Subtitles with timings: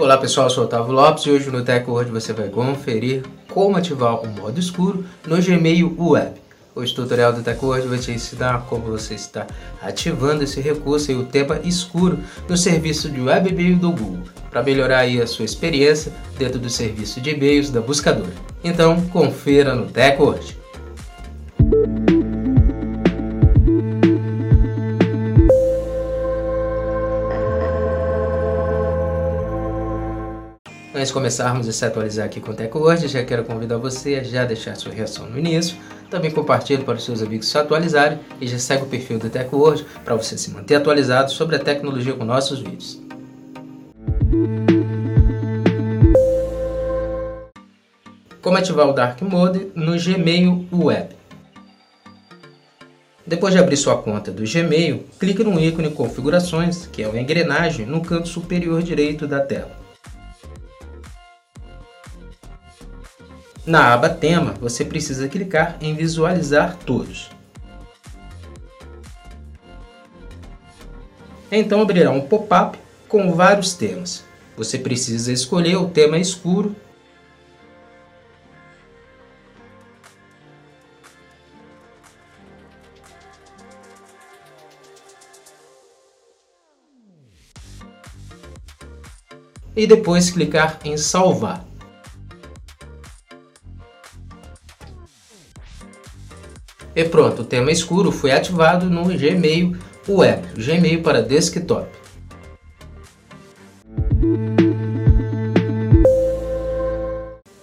[0.00, 3.76] Olá pessoal, eu sou o Otávio Lopes e hoje no TechWord você vai conferir como
[3.76, 6.40] ativar o modo escuro no Gmail Web.
[6.74, 9.46] Hoje o tutorial do TechWord vai te ensinar como você está
[9.82, 12.18] ativando esse recurso e o tema escuro
[12.48, 16.70] no serviço de web e-mail do Google, para melhorar aí a sua experiência dentro do
[16.70, 18.32] serviço de e-mails da buscadora.
[18.64, 20.59] Então, confira no TechWord.
[30.92, 34.24] Antes de começarmos a se atualizar aqui com o TechWord, já quero convidar você a
[34.24, 35.76] já deixar sua reação no início,
[36.10, 39.86] também compartilhe para os seus amigos se atualizarem e já segue o perfil do TechWord
[40.04, 43.00] para você se manter atualizado sobre a tecnologia com nossos vídeos.
[48.42, 51.14] Como ativar o Dark Mode no Gmail Web.
[53.24, 57.86] Depois de abrir sua conta do Gmail, clique no ícone Configurações, que é uma engrenagem
[57.86, 59.78] no canto superior direito da tela.
[63.70, 67.30] Na aba Tema, você precisa clicar em Visualizar todos.
[71.52, 74.24] Então abrirá um pop-up com vários temas.
[74.56, 76.74] Você precisa escolher o tema escuro
[89.76, 91.69] e depois clicar em salvar.
[96.94, 99.76] E pronto, o tema escuro foi ativado no Gmail
[100.08, 101.86] Web, Gmail para desktop.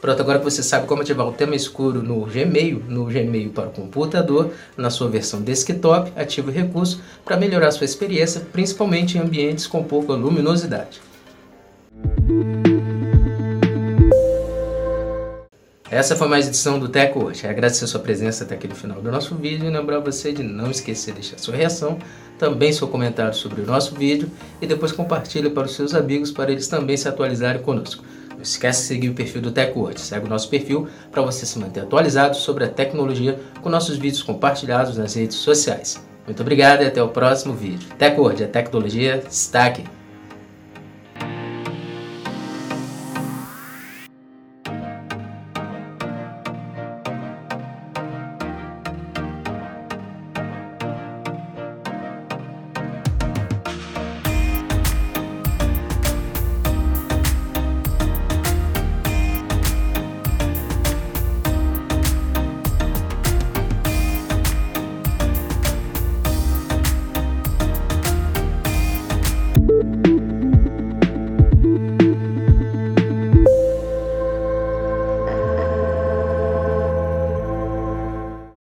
[0.00, 3.68] Pronto, agora que você sabe como ativar o tema escuro no Gmail, no Gmail para
[3.68, 9.20] o computador, na sua versão desktop, ative o recurso para melhorar sua experiência, principalmente em
[9.20, 11.00] ambientes com pouca luminosidade.
[15.90, 17.44] Essa foi mais edição do Teco hoje.
[17.48, 20.40] Agradecer a sua presença até aqui no final do nosso vídeo e lembrar você de
[20.40, 21.98] não esquecer de deixar sua reação,
[22.38, 24.30] também seu comentário sobre o nosso vídeo
[24.62, 28.04] e depois compartilhe para os seus amigos para eles também se atualizarem conosco.
[28.30, 30.00] Não esquece de seguir o perfil do TechWord.
[30.00, 34.22] Segue o nosso perfil para você se manter atualizado sobre a tecnologia com nossos vídeos
[34.22, 36.00] compartilhados nas redes sociais.
[36.24, 37.88] Muito obrigado e até o próximo vídeo.
[37.98, 39.82] TechWord, a tecnologia está aqui.